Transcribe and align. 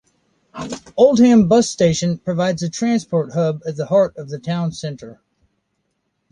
Oldham 0.97 1.47
bus 1.47 1.69
station 1.69 2.17
provides 2.17 2.63
a 2.63 2.71
transport 2.71 3.33
hub 3.33 3.61
at 3.67 3.75
the 3.75 3.85
heart 3.85 4.17
of 4.17 4.29
the 4.29 4.39
town 4.39 4.71
centre. 4.71 5.21